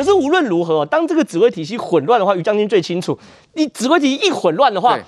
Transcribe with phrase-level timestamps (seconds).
[0.00, 3.18] 可是无论如何，当这个指挥体系混乱的话，于将军最清楚，
[3.52, 4.98] 你指挥体系一混乱的话。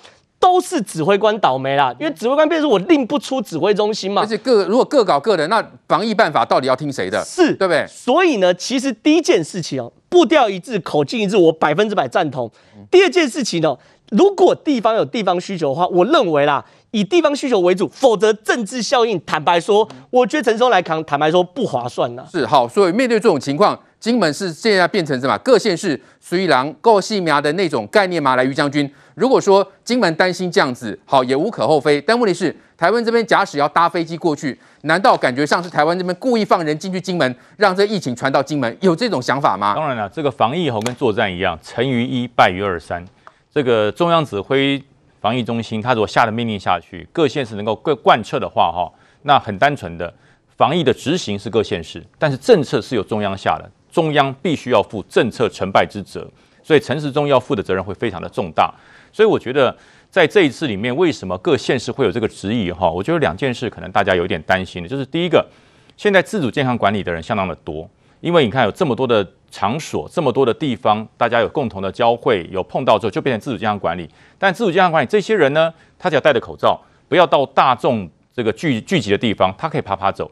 [0.43, 4.23] 都是指挥官倒霉啦，因为指挥官变成我令不出指挥中心嘛。
[4.23, 7.25] 而且各如果各搞各的，那防疫办法到底要听谁的？
[7.25, 7.87] 是，对不对？
[7.87, 12.51] 所以呢，其实第一件事情哦，步调一致，口径一致，我百分之百赞同。
[12.91, 13.79] 第二件事情呢，
[14.11, 22.25] 如果地方有地方需求的话，我认为啦，以地方需求为主，否则政治效应，坦白说，我觉得陈时中来扛，坦白说不划算呐。
[22.33, 25.39] 是好，所以面对这种情况，金门是现在变成什么？
[25.45, 28.35] 各县市虽然够细苗的那种概念吗？
[28.35, 28.93] 来，于将军。
[29.15, 32.01] 如果说金门担心这样子，好也无可厚非。
[32.01, 38.77] 但问题是，台湾这边假使要搭飞机过去，难道感觉上是台湾这边故意放人进去金门，让这疫情传到金门？
[38.81, 39.73] 有这种想法吗？
[39.77, 43.05] 当然了，这个防疫吼跟作战一样，成于一，败于二三。
[43.55, 44.83] 这个中央指挥
[45.21, 50.13] 防疫中心，他如果下的命令下去，各县市能够贯贯彻的话，哈，那很单纯的
[50.57, 56.27] 防疫的执行是各县市，但是政策是由中央下的，中央必须要负政策成败之责，
[56.63, 58.75] 所以陈时中要负的责任会非常的重大。
[59.13, 59.77] 所以我觉得，
[60.11, 62.73] 在这一次里面，为什么各县市会有这个质疑？
[62.73, 65.47] 哈，我觉得两件事可能大家有点担心的，就是第一个，
[65.99, 67.87] 现在自主健康管理的人相当的多，
[68.21, 74.09] 因为你看有这么多的场所，这么多的地方，大家有共同的交汇，有碰到之后就变成自主健康管理。
[74.39, 80.31] 但自主健康管理这些人呢，他只要戴着口罩，不要到大众这个聚聚集的地方，他可以爬爬走。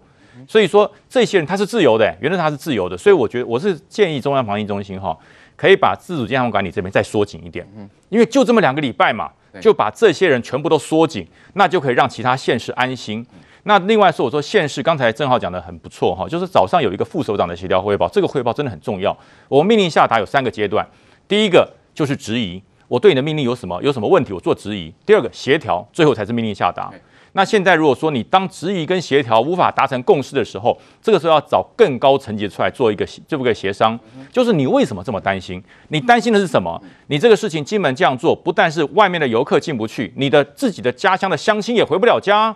[0.48, 2.96] 所以说，这些人他是自由的，原来他是自由的。
[2.96, 5.16] 所以我觉得，我是建议中央防疫中心哈。
[5.56, 7.68] 可以把自主健康管理这边再缩紧一点，
[8.08, 9.30] 因为就这么两个礼拜嘛，
[9.60, 13.26] 就把这些人全部都缩紧，那就可以让其他县市安心。
[13.64, 19.14] 那另外说，我说县市刚才郑浩讲的很不错哈，就是早上有一个副首长的协调汇报，这个汇报真的很重要。
[19.48, 20.88] 我们命令下达有三个阶段，
[21.28, 26.90] 第一个就是质疑，我对你的命令有什么有什么问题，我做质疑；第二个协调，最后才是命令下达。
[27.32, 33.98] 那现在如果说你当质疑跟协调无法达成共识的时候，这个时候要找更高层级出来做一个这么个协商，
[34.32, 35.62] 就是你为什么这么担心？
[35.88, 36.80] 你担心的是什么？
[37.06, 42.54] 你这个事情金门这样做，不但是外面的游客进不去，你的自己的家乡的乡亲也回不了家。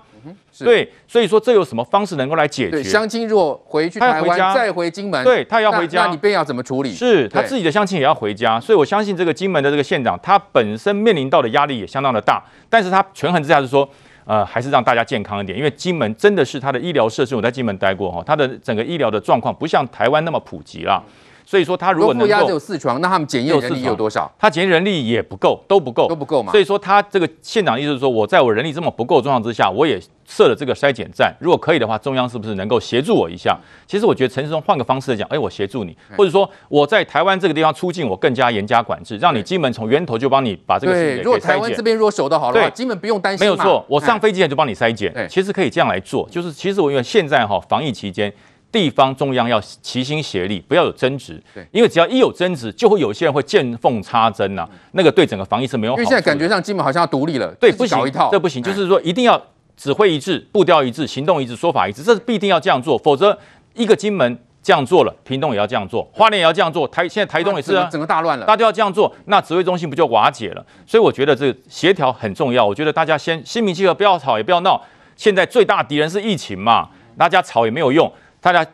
[0.58, 2.82] 对，所以说这有什么方式能够来解决？
[2.82, 6.92] 乡亲如果回去台湾再回金门，对他要回家，那你便要怎么处理？
[6.92, 13.88] 是他自己的乡亲也要回家，所以我相信这个金门的这个县长，他本身面临到的压力也相当的大，但是他权衡之下是说。
[14.24, 21.02] 呃，还是让大家健康一点，因为金门真的是它的医疗设施，我在金门待过哈，它的整个医疗的状况不像台湾那么普及了。
[21.46, 24.32] 所以说，他如果能够，只有四床，那他们检验人力有多少？
[24.38, 26.50] 他检验人力也不够，都不够，都不够嘛。
[26.50, 31.34] 所以说，他这个县长意思是说，我在我人力这么不够状况之下，我也设了这个筛检站。
[31.38, 33.58] 如果可以的话，中央是不是能够协助我一下？
[33.86, 41.22] 其实我觉得陈世忠换个方式来讲，哎，我协助你，或者说我在台湾这个地方出境，我更加严加管制，让你金门从源头就帮你把这个事情给。
[41.22, 43.46] 如果台湾这边如果守得好的话，金门不用担心。
[43.46, 45.14] 没有错，我上飞机前就帮你筛检。
[45.28, 48.32] 其实可以这样来做，就是其实我因为现在哈防疫期间。
[48.74, 51.40] 地方中央要齐心协力，不要有争执。
[51.54, 55.98] 对，因为只要一有争执，就会有些人会见缝插针呐、啊，那个对整个防疫是没有好。
[55.98, 57.96] 因为现在感觉上金门好像要独立了，对，不行，
[58.32, 59.40] 这不行，就是说一定要
[59.76, 63.38] 指挥一致、步调一致、行动一致、说法一致，这是必定要这样做，否则
[63.74, 70.66] 一个金门这样做了，屏东也要这样做，花莲也要这样做，台现在台东也是啊，整个大乱了，大家都要这样做，那指挥中心不就瓦解了？
[70.84, 72.66] 所以我觉得这个协调很重要。
[72.66, 74.82] 我觉得大家先心平气和，不要吵也不要闹。
[75.16, 78.10] 现在最大敌人是疫情嘛，大家吵也没有用，
[78.44, 78.64] 大家。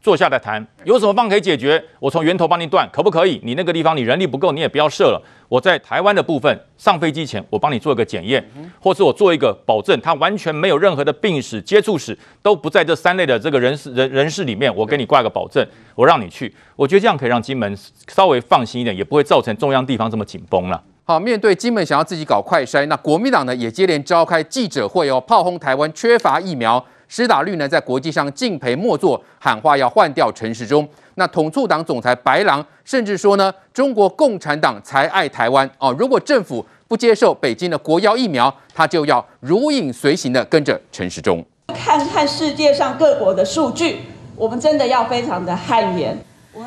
[0.00, 1.82] 坐下来谈，有什么方可以解决？
[1.98, 3.40] 我从源头帮你断，可不可以？
[3.42, 5.20] 你那个地方你人力不够，你也不要设了。
[5.48, 8.42] 我在台湾的部分上飞机前，我帮你做一个检验，
[8.80, 15.66] 或是我做一个保证，他完全没有任何的病史、接触史，都不在这三类的这个人士人人士里面，我给你挂个保证，
[15.96, 16.54] 我让你去。
[16.76, 20.80] 我觉得这样可以让金门稍微放心一点，也不会造成中央地方这么紧绷了。
[21.02, 26.82] 好，面对金门想要自己搞快筛，那国民党呢也接连召开记者会哦，炮轰台湾缺乏疫苗。
[27.08, 30.86] 施打率呢，在国际上敬陪末座，喊话要换掉陈时中。
[31.14, 35.94] 那统促党总裁白狼甚至说呢，中国共产党才爱台湾哦。
[35.98, 41.44] 如果政府不接受北京的国药疫苗，他就要如影随形的跟着陈时中。
[41.74, 44.00] 看看世界上各国的数据，
[44.36, 46.16] 我们真的要非常的汗颜。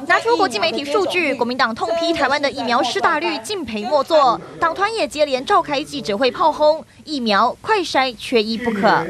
[0.07, 9.05] 拿出国际媒体数据，国民党痛批台湾的疫苗施打率敬陪末座，党团也接连召开记者会炮轰疫苗快筛缺一不可。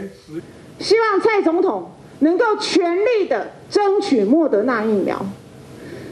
[0.81, 5.24] 希望蔡总统能够全力的争取莫德纳疫苗，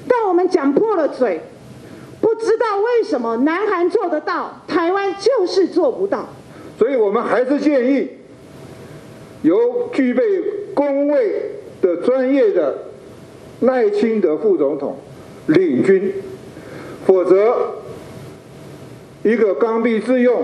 [0.08, 1.42] 但我们讲破了嘴，
[2.22, 6.30] 不知道为什么南韩做得到，台湾就是做不到。
[6.78, 8.10] 所以我们还是建议
[9.42, 10.24] 由具备
[10.74, 11.52] 公卫
[11.82, 12.78] 的专业的
[13.62, 14.98] 赖清德副总统
[15.48, 16.14] 领军，
[17.06, 17.76] 否则
[19.24, 20.44] 一个刚愎自用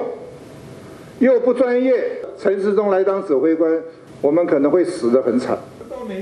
[1.20, 3.82] 又不专业陈时中来当指挥官。
[4.26, 5.56] 我们可能会死得很惨。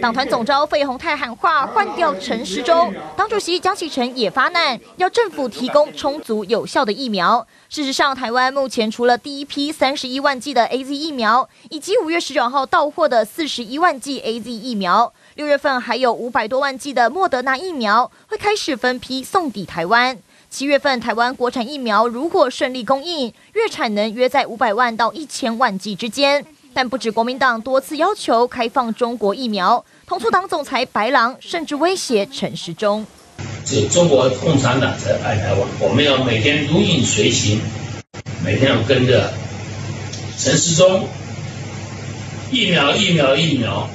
[0.02, 7.48] 党团总召费鸿泰喊话换掉陈时中，党主席江启臣也发难，要政府提供充足有效的疫苗。
[7.70, 20.18] 事实上，台湾目前除了第一批三十一万剂的 AZ 疫苗，以及五月十九号到货的四十一万剂 AZ 疫苗，六月份还有五百多万剂的莫德纳疫苗会开始分批送抵台湾。
[20.50, 26.46] 七月份台湾国产疫苗如果顺利供应，月产能约在五百万到一千万剂之间。
[26.74, 33.06] 但不止国民党多次要求开放中国疫苗，同促党总裁白狼甚至威胁陈时中。
[33.66, 37.62] 是中国共产党在爱台湾，我们要每天如影随形，
[38.44, 39.32] 每天要跟着
[40.38, 41.08] 陈时中。
[42.52, 43.90] 疫苗，疫苗，疫苗，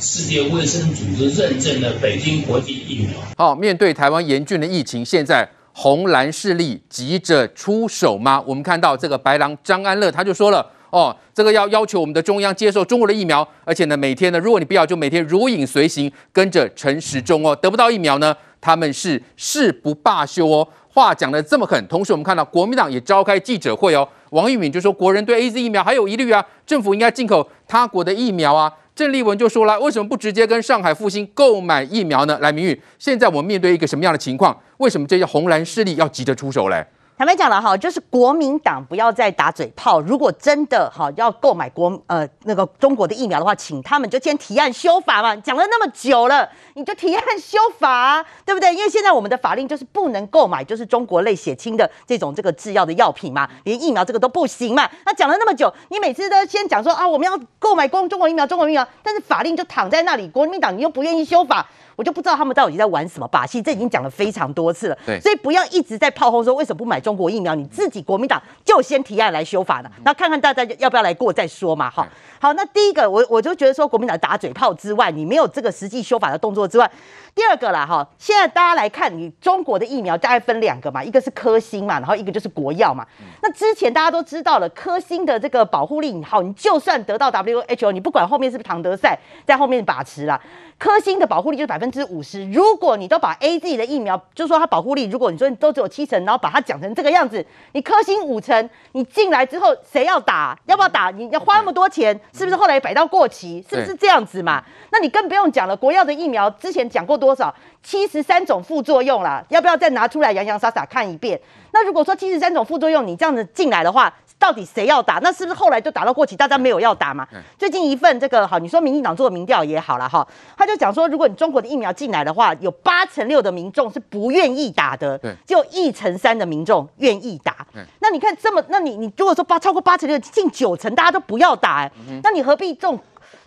[0.00, 3.20] 世界卫生组织认证的北京国际疫苗。
[3.36, 8.42] 好，面对台湾严峻的疫情，现在红蓝势力急着出手吗？
[8.46, 18.36] 我们看到这个白狼张安乐他就说了，哦，这个要要求我们的中央接受中国的疫苗，而且呢，每天呢，如果你不要，就每天如影随形跟着陈时中哦，得不到疫苗呢？
[18.60, 21.86] 他们是誓不罢休哦，话讲得这么狠。
[21.88, 28.70] 同时，我们看到国民党也召开记者会哦，王玉敏就说国人对 AZ 疫苗还有疑虑啊，政府应该进口他国的疫苗啊。
[28.94, 32.38] 郑丽文就说了，为什么不直接跟上海复星购买疫苗呢？
[32.42, 34.54] 来，明玉，现在我们面对一个什么样的情况？
[34.76, 36.84] 为什么这些红蓝势力要急着出手嘞？
[37.20, 40.00] 坦白讲了哈，就是国民党不要再打嘴炮。
[40.00, 45.36] 如果真的哈要购买国呃那个中国的疫苗的话，请他们就先提案修法嘛。
[45.36, 48.74] 讲了那么久了，你就提案修法啊，对不对？
[48.74, 54.88] 因为现在我们的法令就是不能购买就是中国类血清的这种这个制药的药品嘛，连疫苗这个都不行嘛。
[55.04, 61.68] 那讲了那么久，你每次都先讲说啊，我们要购买中中国疫苗，中国疫苗，但是法令就躺在那里，国民党你又不愿意修法。
[61.96, 64.98] 我就不知道他们到底在玩什么把戏，这已经讲了非常多次了。
[65.04, 71.90] 对，所以不要一直在炮轰说为什么不买中国疫苗，你自己国民党就先提案来修法的，那看看大家要不要来过再说嘛。
[71.90, 72.06] 好，
[72.40, 76.90] 好，那第一个我我就觉得说国民党打嘴炮之外，你没有这个实际修法的动作之外，
[77.34, 83.06] 第二个啦哈，现在大家来看你中国的疫苗大概分两个嘛，一个是科兴嘛，然后一个就是国药嘛。
[83.42, 90.40] 那之前大家都知道了，科兴的这个保护力好，你就算得到 WHO，你不管后面是不是唐德赛在后面把持啦。
[90.80, 100.58] 科兴的保护力就是百分之五十，如果你都把 AZ 的疫苗，就是说它保护力，如果你说你都只有七成，然后把它讲成这个样子，你科兴五成，你进来之后谁要打？
[100.64, 101.10] 要不要打？
[101.10, 103.62] 你要花那么多钱，是不是后来摆到过期？
[103.68, 104.64] 是不是这样子嘛？
[104.90, 107.54] 那你更不用讲了，国药的疫苗之前讲过多少？
[107.82, 111.38] 七十三种副作用啦，要不要再拿出来洋洋洒洒看一遍？
[111.72, 115.18] 那如果说七十三种副作用，你这样子进来的话，到底谁要打？
[115.22, 117.26] 那是不是后来就打到过期，大家没有要打嘛？
[117.58, 120.26] 最近一份这个好，你说民进党做的民调也好了哈，
[120.58, 127.66] 他就讲说，如果你中国的疫苗进来的话，有八成六的民众是不愿意打的，对，只有一成三的民众愿意打。
[128.00, 132.98] 那你看这么，那你你如果说八超过八成六，近九成大家都不要打，欸，那你何必这种？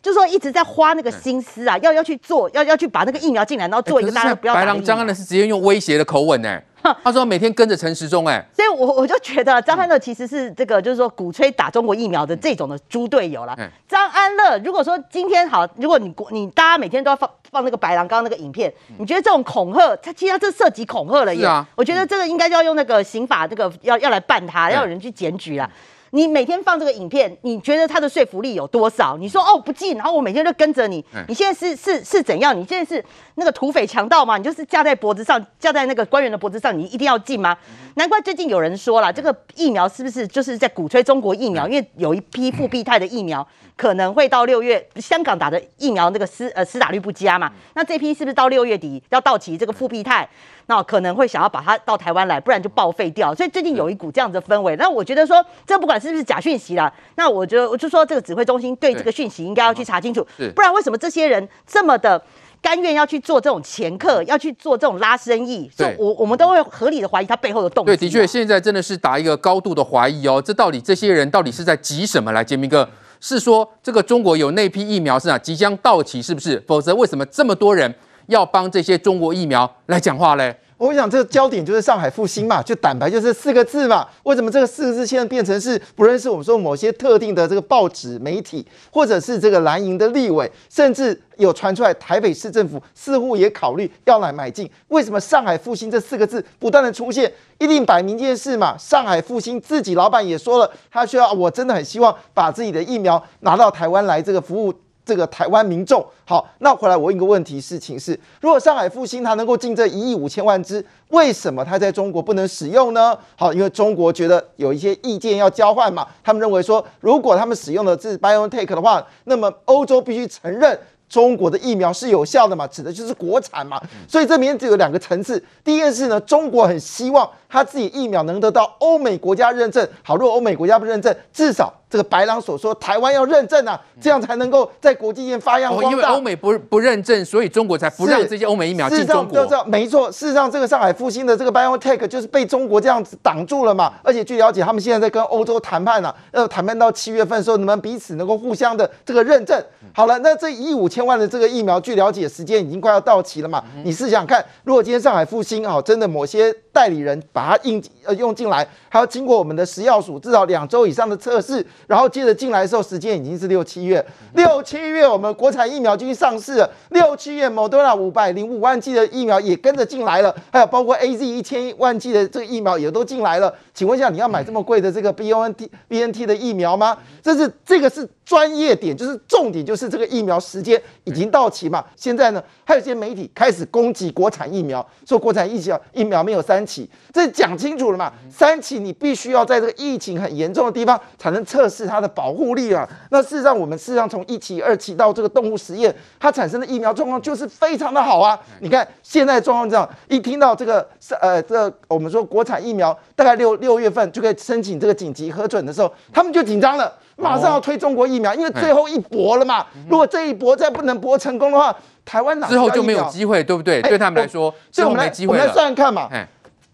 [0.01, 4.59] 就是说一直在花那个心思啊，要要去做，要要去把那个疫苗进来，然后做一个大家不要打。
[4.59, 6.61] 白狼张安的是直接用威胁的口吻呢，
[7.03, 13.57] 他说每天跟着陈时中哎，所以我我就觉得张安乐其实是这个就是说鼓吹打中国疫苗的这种的猪队友了。
[13.87, 21.47] 张安乐如果说今天好，如果你你大家每天都要放放那个白狼刚刚那个影片，你觉得这种恐吓，他其实他这涉及恐吓了耶。
[21.75, 25.69] 我觉得这个应该要用那个刑法这个要要来办他，要有人去检举了。
[26.15, 29.17] 你每天放这个影片，你觉得它的说服力有多少？
[29.17, 31.03] 你说哦不进，然后我每天就跟着你。
[31.27, 32.55] 你现在是是是怎样？
[32.55, 34.37] 你现在是那个土匪强盗吗？
[34.37, 37.57] 你就是架在脖子上，架在那个官员的脖子上，你一定要进吗？
[37.95, 41.67] 难怪最近有人说了，这个疫苗是不是就是在鼓吹中国疫苗？
[41.67, 49.57] 因为有一批复必泰的疫苗可能会到六月，香港打的疫苗那个施呃施打率不佳嘛，那这批是不是到六月底要到期？
[49.57, 50.27] 这个复必泰？
[50.67, 53.35] 那可能会想要把它到台湾来，不然就报废掉。
[53.35, 54.75] 所以最近有一股这样的氛围。
[54.77, 60.25] 那我觉得说，这不管是不是假讯息啦，那我觉得我就说这个指挥中心对这个讯息应该要去查清楚，
[60.55, 62.23] 不然为什么这些人这么的
[62.61, 65.69] 甘愿要去做这种掮客，要去做这种拉生意？
[65.75, 67.91] 所以我我们都会合理的怀疑他背后的动机。
[67.91, 70.41] 对，的确，现在真的是打一个高度的怀疑哦。
[70.41, 72.31] 这到底这些人到底是在急什么？
[72.31, 72.87] 来，洁民哥
[73.25, 76.61] 是说这个中国有那批疫苗是啊即将到期，是不是？
[76.67, 77.95] 否则为什么这么多人？
[78.27, 80.53] 要帮这些中国疫苗来讲话嘞？
[80.83, 84.05] 我想这个焦点就是上海复兴嘛，就坦白就是四个字嘛。
[84.23, 94.69] 为什么这个四个字现在变成是不论是我们说某些特定的这个报纸媒体，或者是这个蓝营的立委，甚至有传出来台北市政府似乎也考虑要来买进？
[94.89, 97.31] 为什么上海复兴这四个字不断的出现？
[97.59, 98.77] 一定摆明件事嘛。
[98.77, 104.73] 上海复兴自己老板也说了，他需要，我真的很希望把自己的疫苗拿到台湾来这个服务。
[105.05, 113.17] 这个台湾民众好，那回来我问一个问题，事情是，如果上海复兴它能够进这一亿五千万支，为什么它在中国不能使用呢？
[113.35, 120.79] 好，因为中国觉得有一些意见要交换嘛，他们认为说，如果他们使用的是 BioNTech 的话，那么欧洲必须承认。
[121.09, 123.79] 中国的疫苗是有效的嘛，指的就是国产嘛。
[124.07, 125.43] 所以这里面只有两个层次。
[125.63, 129.87] 第一件事呢，中国很希望他自己疫苗能得到欧美国家认证。
[130.01, 135.89] 好，如果欧美国家不认证，至少这个白狼所说，台湾要认证啊，这样才能够在国际间发扬光大。
[135.89, 139.37] 哦，因为欧美不不认证，所以中国才不让这些欧美疫苗进中国。
[139.37, 143.93] 事实上，没错，事实上这个上海复兴的这个 BioNTech 就是被中国这样子挡住了嘛。
[144.01, 149.63] 而且据了解，他们现在在跟欧洲谈判呢，要谈判到七月份的时候，你们彼此能够互相的这个认证。
[149.93, 153.63] 好了，那这一亿五千万的这个疫苗，据了解时间已经快要到期了嘛。
[153.83, 164.05] 你试想看，如果今天上海复兴啊，真的某些代理人把它印呃用进来，还要经过我们的食药署至少两周以上的测试，然后接着进来的时候，时间已经是六七月。
[164.33, 173.53] 六七月我们国产疫苗就已经上市了，六七月 Moderna 五百零五万剂的疫苗也跟着进来了，还有包括 AZ 一千万剂的这个疫苗也都进来了。
[173.73, 176.97] 请问一下，你要买这么贵的这个 BNT BNT 的疫苗吗？
[177.21, 181.83] 这是这个是专业点，就是重点，就是这个疫苗时间已经到期嘛。
[181.95, 188.11] 现在呢，还有些媒体开始攻击国产疫苗，说国产疫苗疫苗没有三期，这讲清楚了嘛？
[188.31, 192.87] 三期你必须要在这个疫情很严重的地方才能测试它的保护力啊。
[193.11, 198.39] 那事实上，我们事实上从一期、二期到这个动物实验，它产生的疫苗状况就是非常的好啊。
[198.61, 206.93] 你看现在状况这样，一听到这个是呃这个、我们说国产疫苗大概六六月份就可以申请这个紧急核准的时候，他们就紧张了。
[207.15, 209.65] 马上要推中国疫苗，因为最后一搏了嘛。
[209.89, 213.81] 如果这一搏再不能搏成功的话，台湾哪之后就没有机会，对不对？
[213.81, 216.09] 对他们来说，所以我们来我们来算算看嘛。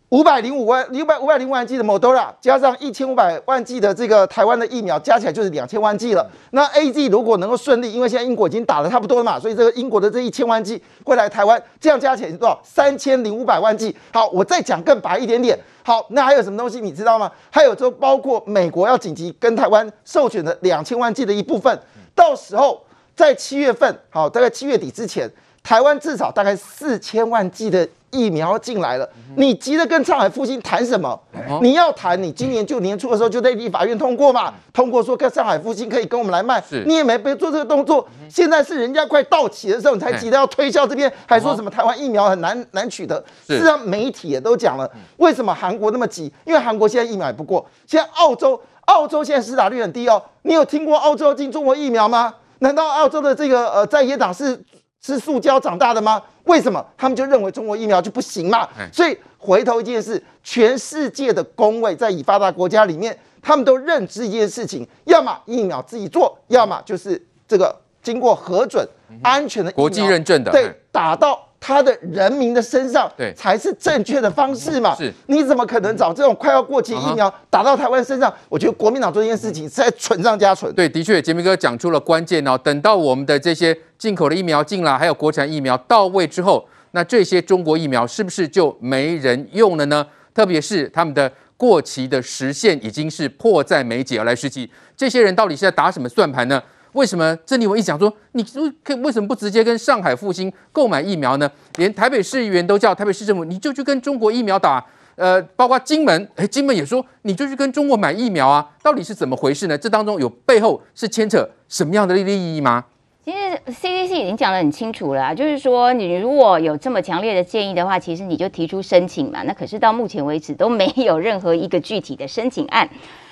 [0.10, 6.28] 五百零五万五百五百零五万剂的 Moderna 加上一千五百万剂的这个台湾的疫苗，加起来就是两千万剂了。
[6.50, 12.60] 那 AZ 如果能够顺利，因为现在英国已经打得差不多了嘛，所以这个英国的这一千万剂会来台湾，这样加起来是多少？
[12.64, 13.96] 三千零五百万剂。
[14.12, 15.58] 好，我再讲更白一点点。
[15.84, 17.32] 好，那还有什么东西你知道吗？
[17.52, 21.80] 还有就包括美国要紧急跟台湾授权的两千万剂的一部分，
[22.16, 22.84] 到时候
[23.16, 27.88] 在七月份，好，大概七月底之前，台湾至少大概四千万剂的。
[28.12, 31.20] 疫苗进来了，你急着跟上海复兴谈什么？
[31.62, 38.08] 你要谈，你今年就年初的时候就在立法院通过嘛，通过说跟上海复兴可以跟我们来卖，你也没被做这个动作。
[38.28, 43.24] 现在是人家快到期的时候，你才急着要推销这边，还说什么台湾疫苗很难难取得。
[43.46, 46.32] 事实上，媒体也都讲了，为什么韩国那么急？
[46.46, 50.22] 因为韩国现在疫苗也不过，现在澳洲，澳洲现在施打率很低哦。
[50.44, 52.34] 你有听过澳洲进中国疫苗吗？
[52.60, 54.60] 难道澳洲的这个呃在野党是？
[55.02, 56.22] 吃塑胶长大的吗？
[56.44, 58.68] 为什么他们就认为中国疫苗就不行嘛？
[58.92, 68.88] 所以回头一件事，全世界的工位在已发达国家里面，他们都认知一件事情：要么疫苗自己做，要么就是这个经过核准、
[69.24, 71.49] 安全的国际认证的，对，打到。
[71.60, 74.96] 他的人民的身上，对，才是正确的方式嘛？
[74.96, 78.34] 是，你怎么可能找这种快要过期疫苗打到台湾身上？
[78.48, 80.74] 我觉得国民党做这件事情是在蠢上加蠢。
[80.74, 82.58] 对，的确，杰明哥讲出了关键哦。
[82.58, 90.06] 等到我们的这些进口的疫苗进来，还有国产疫苗到位之后，那这些中国疫苗是不是就没人用了呢？
[90.34, 96.62] 特别是他们的过期的时限已经是迫在眉睫而来时期，这些人到底是在打什么算盘呢？
[96.94, 98.44] 为什么郑丽文一讲说，你
[98.84, 101.50] 可为什么不直接跟上海复星购买疫苗呢？
[101.78, 104.84] 连台北市议员都叫台北市政府，你就去跟中国疫苗打。
[105.16, 108.66] 呃，包括金门，哎，金门也说，你就去跟中国买疫苗啊。
[108.82, 109.78] 到底是怎么回事呢？
[109.78, 112.86] 这当中有背后是牵扯什么样的利益吗？
[113.26, 119.44] 其实 CDC 已经讲得很清楚了，就是说你如果有这么强烈的建议的话，其实你就提出申请嘛。
[119.44, 122.90] 那可是到目前为止都没有任何一个具体的申请案。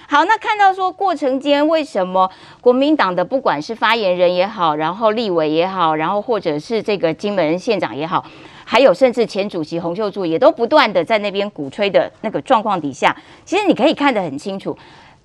[0.09, 8.23] 好，那看到说过程间为什么国民党的不管是发言人也好，然后立委也好，然后或者是这个金门县长也好，
[8.63, 14.77] 还有甚至前主席洪秀柱也都不断的在那边鼓吹的那个状况底下，其实你可以看得很清楚，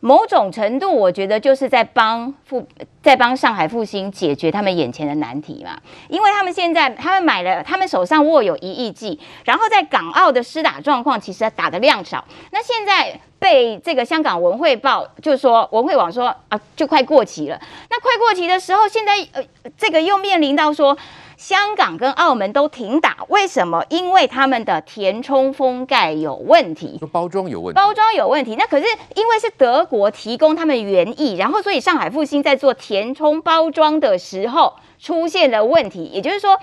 [0.05, 2.67] 某种程度我觉得就是在帮复
[3.01, 13.21] 在帮上海复星解决他们眼前的难题嘛，因为他们现在他们买了，他们手上握有一亿剂，然后在港澳的施打状况其实打的量少，那现在。
[13.43, 17.61] 被这个香港文汇报就是说文汇网说啊，就快过期了。
[17.91, 19.43] 那快过期的时候，现在呃，
[19.77, 20.97] 这个又面临到说
[21.43, 23.85] 香港跟澳门都停打，为什么？
[23.89, 28.55] 因为他们的填充封盖有问题，包装有问题，包装有问题。
[28.55, 36.57] 那可是因为是德国提供他们原意，然后所以上海复星在做填充包装的时候出现了问题，也就是说，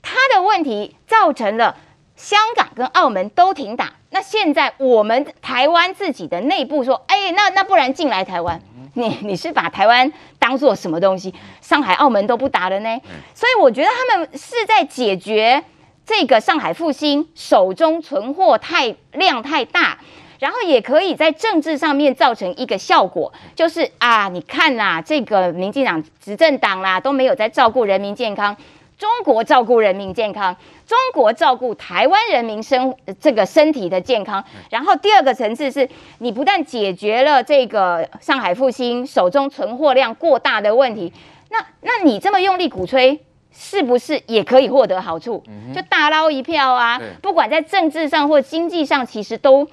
[0.00, 1.76] 它的问题造成了
[2.16, 3.92] 香港跟澳门都停打。
[4.08, 8.62] 那现在我们台湾自己的内部说，哎，那那不然进来台湾，
[8.94, 11.34] 你你是把台湾当做什么东西？
[11.60, 13.00] 上海、澳门都不打了呢？
[13.34, 15.62] 所以我觉得他们是在解决
[16.04, 19.96] 这个上海复兴手中存货太量太大，
[20.38, 28.54] 然后也可以在政治上面造成一个效果，就是啊，你看啦，这个民进党执政党啦都没有在照顾人民健康，
[29.02, 30.56] 中国照顾人民健康，
[30.86, 34.44] 中国照顾台湾人民生这个身体的健康。
[34.70, 41.12] 然后第二个层次是，你不但解决了这个上海复兴手中存货量过大的问题，
[41.50, 43.18] 那那你这么用力鼓吹。
[43.54, 45.44] 是不是也可以获得好处？
[45.74, 46.98] 就大捞一票啊！
[47.20, 49.68] 不管在政治上或经济上，其实都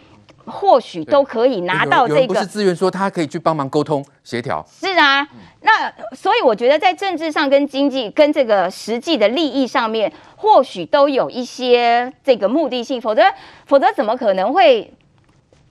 [0.49, 2.27] 或许都可以拿到这个。
[2.27, 4.65] 不是资源说他可以去帮忙沟通协调。
[4.69, 5.27] 是啊，
[5.61, 12.99] 那所以我觉得在政治上跟经济跟这个实际的利益上面，或许都有一些这个目的性。
[12.99, 13.23] 否则，
[13.65, 14.93] 否则怎么可能会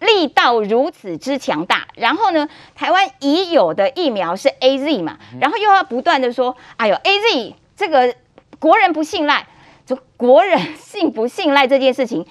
[0.00, 1.88] 力道如此之强大？
[1.94, 7.54] 然后呢，台湾已有的疫苗是 AZ 嘛，然后又要不断的说，哎呦 AZ。
[7.78, 8.12] 这个
[8.58, 9.46] 国人不信赖，
[9.86, 12.26] 就国人信不信赖这件事情，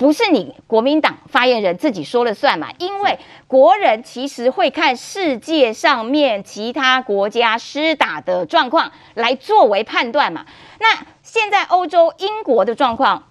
[0.00, 2.68] 不是你国民党发言人自己说了算嘛？
[2.78, 10.46] 因为国人其实会看世界上面其他国家施打的状况来作为判断嘛。
[10.78, 13.24] 那现在欧洲英国的状况。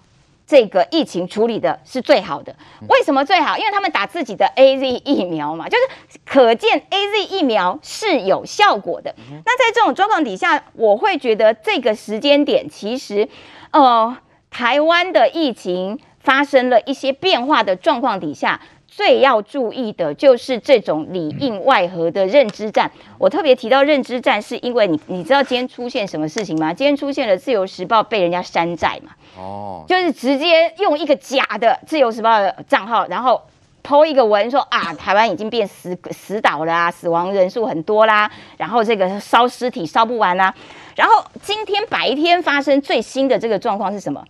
[0.46, 2.56] 这个疫情处理的是最好的，
[2.88, 3.56] 为什么最好？
[3.56, 9.14] 因为他们打自己的 AZ 疫苗嘛，就是可见 AZ 疫苗是有效果的。
[9.44, 13.28] 那在这种状况底下，我会觉得这个时间点其实，
[13.70, 14.16] 呃，
[14.50, 18.60] 台湾的疫情发生了一些变化的状况底下。
[18.92, 22.90] 最要注意的就是这种里应外合的认知战。
[23.18, 26.74] 我特别提到认知战，是因为你你知道今天出现什么事情吗？
[26.74, 29.12] 今天出现了《自由时报》被人家山寨嘛？
[29.38, 33.40] 哦，就是直接用一个假的《自由时报》的账号，然后
[33.84, 40.52] po 一个文说啊， 台湾已经变死死岛了啊，死亡人数很多啦，然后这个烧尸体烧不完啦。
[40.96, 44.22] 然后今天白天发生最新的这个状况是什么？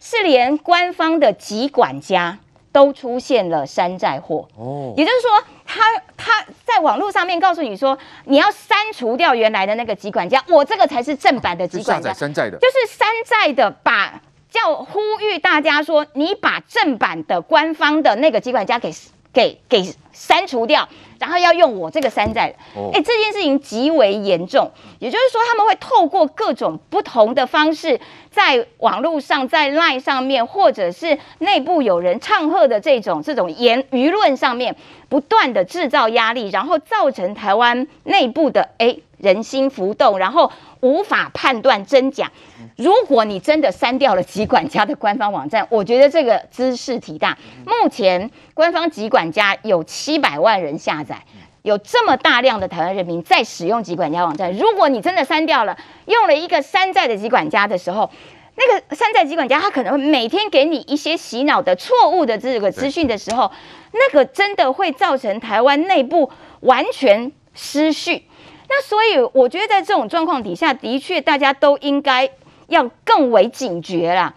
[0.00, 2.38] 是连官方的疾管家。
[2.70, 5.30] 都出现了山寨货哦，也就是说
[5.64, 5.82] 他，
[6.16, 18.92] 他他在网络上面告诉你说，你要删除掉原来的那个疾管家，我这个才是正版的疾管家，山寨的，就是山寨的，把叫呼吁大家说，你把正版的官方的那个疾管家给
[19.32, 20.86] 给给删除掉。
[21.18, 22.54] 然后要用我这个山寨，
[22.92, 24.70] 哎，这件事情极为严重。
[25.00, 28.00] 也就是说，他们会透过各种不同的方式，
[28.38, 34.76] 在网络上、在 LINE 上面，或者是内部有人唱和的这种这种言舆论上面，
[35.08, 42.30] 不断的制造压力，然后造成台湾内部的哎人心浮动，然后无法判断真假。
[42.76, 47.36] 如果你真的删掉了疾管家的官方网站，我觉得这个兹事体大。
[47.66, 51.24] 目前官方疾管家有七百万人下载，
[51.68, 54.52] 有这么大量的台湾人民在使用集管家网站。
[54.56, 55.76] 如果你真的删掉了，
[56.06, 58.10] 用了一个山寨的集管家的时候，
[58.56, 63.52] 那个山寨集管家他可能会每天给你一些洗脑的错误的这个资讯的时候，
[63.92, 68.24] 那个真的会造成台湾内部完全失序。
[68.68, 72.30] 那所以我觉得在这种状况底下，的确大家都应该。
[72.68, 74.34] 要更为警觉啦，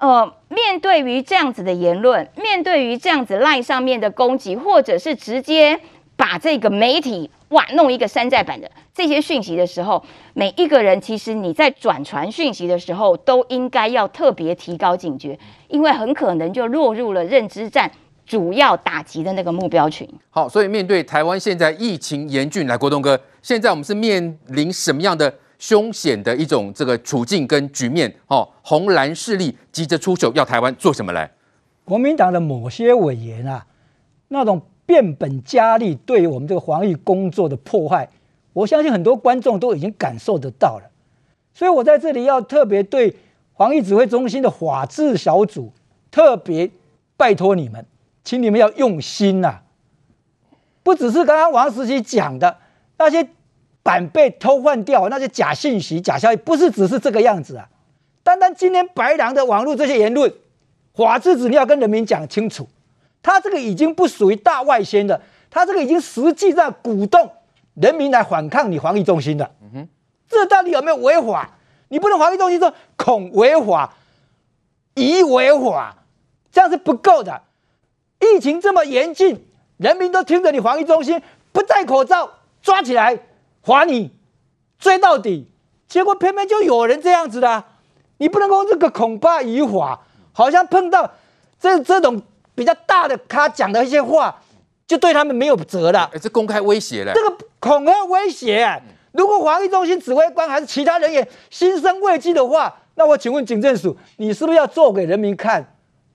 [0.00, 5.78] 呃，面对于这样子的言论，面对于这样子 LINE 上面的攻击，或者是直接
[6.18, 10.04] 把这个媒体哇弄一个山寨版的这些讯息的时候，
[10.34, 17.88] 每一个人其实你在转传讯息的时候，都应该要特别提高警觉，因为很可能就落入了认知战
[18.26, 20.06] 主要打击的那个目标群。
[20.30, 25.32] 好，所以面对台湾现在疫情严峻，来国栋哥，现在我们是面临什么样的？
[25.60, 31.28] 凶险的一种这个处境跟局面，哦，红蓝势力急着出手要台湾做什么来？
[31.84, 33.66] 国民党的某些委员啊，
[34.28, 38.08] 那种变本加厉对我们这个防疫工作的破坏，
[38.54, 40.90] 我相信很多观众都已经感受得到了。
[41.52, 43.14] 所以我在这里要特别对
[43.54, 45.74] 防疫指挥中心的法制小组
[46.10, 46.70] 特别
[47.18, 47.84] 拜托你们，
[48.24, 49.62] 请你们要用心呐、啊，
[50.82, 52.56] 不只是刚刚王时齐讲的
[52.96, 53.28] 那些。
[53.80, 57.66] 板被偷换掉，那些假信息、假消息，不是只是这个样子啊！
[58.22, 60.30] 单单今天白狼的网络这些言论，
[60.92, 62.68] 法制指你要跟人民讲清楚，
[63.28, 67.30] 他这个已经不属于大外宣的，他这个已经实际上鼓动
[67.74, 69.50] 人民来反抗你防疫中心的。
[69.60, 69.88] 嗯哼，
[70.26, 71.50] 这到底有没有违法？
[71.88, 73.92] 你不能防疫中心说恐违法、
[74.94, 75.94] 疑违法，
[76.50, 77.42] 这样是不够的。
[78.18, 81.20] 疫情这么严峻，人民都听着你防疫中心
[81.52, 82.30] 不戴口罩，
[82.62, 83.20] 抓起来。
[83.62, 84.10] 罚你
[84.78, 85.50] 追到底，
[85.86, 87.64] 结果偏偏就有人这样子的，
[88.16, 90.00] 你不能够这个恐怕疑法，
[90.32, 91.10] 好像碰到
[91.60, 92.22] 这这种
[92.58, 94.36] 比较大的咖讲的一些话，
[94.84, 96.10] 就对他们没有责了。
[96.20, 98.82] 这公开威胁了，这个恐吓威胁。
[99.12, 105.64] 如果防疫中心指挥官还是其他人员心生畏惧的话，那我请问警政署，你是不是要做给人民看？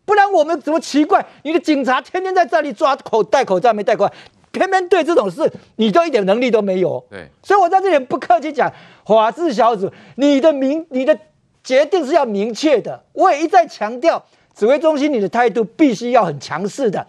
[0.04, 1.26] 不然我们怎么奇怪？
[1.44, 4.12] 你的警察天天在这里抓口戴口罩没戴过，
[4.52, 7.02] 偏偏对这种事你都一点能力都没有。
[7.10, 8.70] 对，所以我在这里不客气讲，
[9.06, 11.18] 法制小组，你的明你的
[11.64, 13.02] 决定是要明确的。
[13.14, 14.22] 我也一再强调，
[14.56, 17.06] 指挥中心你的态度必须要很强势的。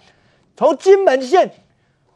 [0.56, 1.50] 从金门县，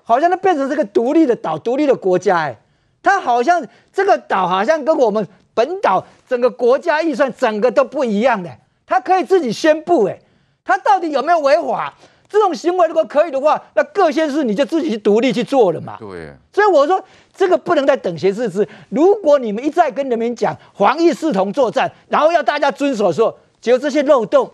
[0.03, 2.59] 好像它变成这个独立的岛、独立的国家，哎，
[3.03, 8.51] 它好像这个岛好像跟我们本岛整个国家预算整个都不一样的，
[8.87, 10.19] 它可以自己宣布，哎。
[10.65, 11.95] 它到底有没有违法？
[12.29, 15.97] 这种行为如果可以的话，那各县市你就自己去独立去做了嘛。
[15.99, 16.31] 对。
[16.53, 17.03] 所以我说
[17.35, 18.69] 这个不能再等闲视之。
[18.91, 24.53] 如果你们一再跟人民讲防疫视同作战，然后要大家遵守的时候，结果这些漏洞，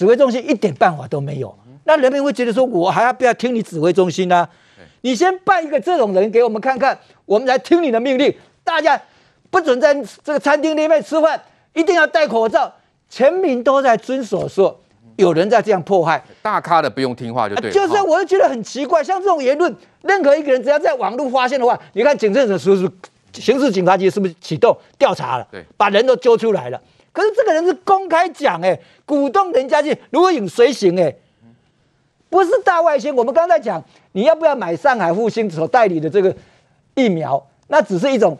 [0.00, 4.48] 指挥中心一点办法都没有，那人民会觉得说，我还要不要听你指挥中心呢、啊？
[5.02, 8.34] 你先办一个这种人给我们看看，我们来听你的命令。
[8.64, 8.98] 大家
[9.50, 11.38] 不准在这个餐厅里面吃饭，
[11.74, 12.72] 一定要戴口罩，
[13.10, 14.80] 全民都在遵守说。
[15.16, 17.74] 有人在这样迫害大咖的，不用听话就对了。
[17.74, 22.94] 就是，我就觉得很奇怪，像这种言论，任何一个人只要在网络发现的话，你看警政署是不
[23.34, 25.46] 是刑事警察局是不是启动调查了？
[25.52, 26.80] 对，把人都揪出来了。
[27.12, 31.14] 可是这个人是公开讲，哎，鼓动人家去如影随形，哎，
[32.28, 33.14] 不是大外宣。
[33.14, 36.34] 我们刚才讲，你要不要买上海复兴所代理的这个
[36.94, 37.44] 疫苗？
[37.68, 38.38] 那只是一种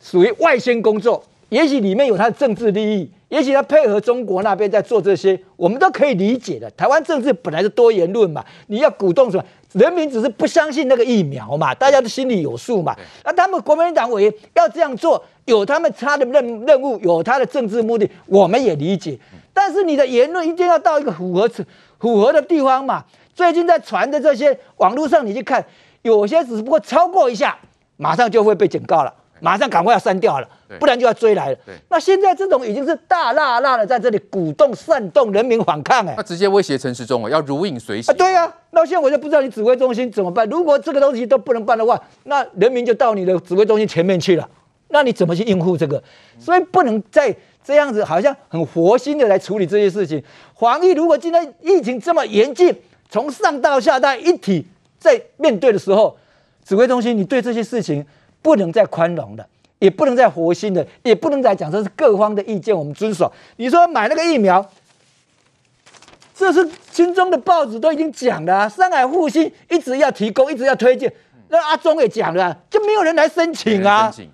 [0.00, 3.10] 属于外宣工作，也许里面有他的政治利益。
[3.28, 6.70] 也许他配合中国那边在做这些，我们都可以理解的。
[6.72, 9.44] 台湾政治本来是多言论嘛，你要鼓动什么？
[9.72, 12.94] 人民只是不相信那个疫苗嘛，大家的心里有数嘛。
[13.24, 19.18] 那他们国民党委员要这样做，有他们他的任任务，有他的政治目的，我们也理解。
[19.52, 21.48] 但是你的言论一定要到一个符合
[21.98, 23.04] 符合的地方嘛。
[23.34, 25.64] 最近在传的这些网络上，你去看，
[26.02, 27.58] 有些只不过超过一下，
[27.96, 30.48] 马上就会被警告了，马上赶快要删掉了。
[30.78, 31.58] 不然就要追来了。
[31.88, 38.12] 那现在这种已经是大辣辣的在这里鼓动煽动人民反抗哎，那直接威胁陈时中啊，要如影随形。
[38.12, 38.56] 啊，对呀、啊。
[38.70, 40.48] 那现在我就不知道你指挥中心怎么办。
[40.48, 44.48] 如果这个东西都不能办的话，那人民就到你的指挥中心前面去了。
[44.88, 46.02] 那你怎么去应付这个？
[46.38, 50.22] 所以不能再这样子，好像很佛心的来处理这些事情。
[50.58, 52.74] 防疫如果今天疫情这么严峻，
[53.10, 54.66] 从上到下大家一体
[54.98, 56.16] 在面对的时候，
[56.64, 58.04] 指挥中心你对这些事情
[58.40, 59.46] 不能再宽容了。
[59.82, 63.30] 也不能再活心的，也不能再讲这是各方的意见，我们遵守。
[63.56, 64.64] 你说买那个疫苗，
[66.32, 68.68] 这是新中的报纸都已经讲了啊。
[68.68, 71.12] 上海复兴一直要提供，一直要推荐，
[71.48, 74.04] 那阿中也讲了，就没有人来申请啊。
[74.04, 74.30] 申请，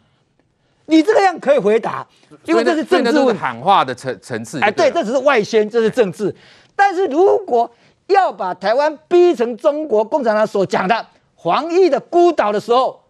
[0.84, 2.06] 你这个样可以回答，
[2.44, 4.61] 因为这是政治问题，喊话的层层次。
[4.61, 6.34] 哎，对，这只是外宣，这是政治。
[6.76, 7.70] 但是如果
[8.08, 11.06] 要把台湾逼成中国共产党所讲的
[11.42, 13.00] 防疫的孤岛的时候，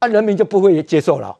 [0.00, 1.36] 那人民就不会接受了。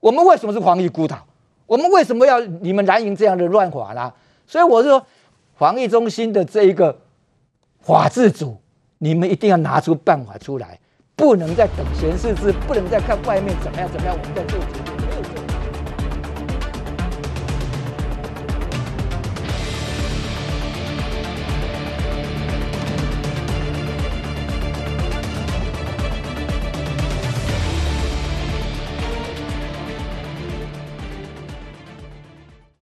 [0.00, 1.18] 我们为什么是防疫孤岛？
[1.66, 4.12] 我们为什么要你们蓝营这样的乱法呢？
[4.46, 5.04] 所以我是说，
[5.56, 6.96] 防疫中心的这一个
[7.80, 8.56] 法治组，
[8.98, 10.78] 你们一定要拿出办法出来，
[11.16, 14.95] 不能再等闲视之，不能再看外面怎么样怎么样，我们在做决定。